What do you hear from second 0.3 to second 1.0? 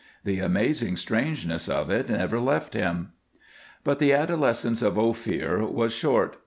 amazing